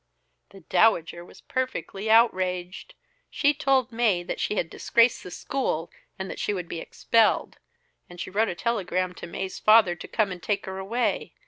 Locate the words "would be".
6.55-6.79